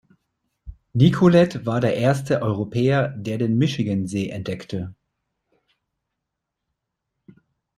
[0.95, 4.95] Nicolet war der erste Europäer, der den Michigansee entdeckte.